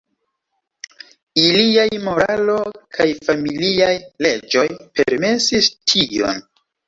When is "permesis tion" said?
5.01-6.43